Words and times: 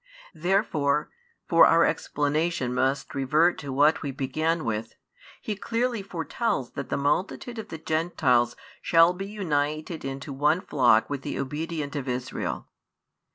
Therefore, 0.33 1.11
for 1.47 1.67
our 1.67 1.85
explanation 1.85 2.73
must 2.73 3.13
revert 3.13 3.59
to 3.59 3.71
what 3.71 4.01
we 4.01 4.09
began 4.09 4.65
with, 4.65 4.95
He 5.43 5.55
clearly 5.55 6.01
foretells 6.01 6.71
that 6.71 6.89
the 6.89 6.97
multitude 6.97 7.59
of 7.59 7.67
the 7.67 7.77
Gentiles 7.77 8.55
shall 8.81 9.13
be 9.13 9.27
united 9.27 10.03
into 10.03 10.33
one 10.33 10.61
flock 10.61 11.07
with 11.07 11.21
the 11.21 11.37
obedient 11.37 11.95
of 11.95 12.07
Israel. 12.09 12.67